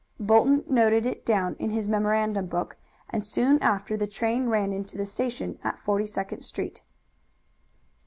[0.19, 2.75] Bolton noted it down in his memorandum book,
[3.11, 6.81] and soon after the train ran into the station at Forty second Street.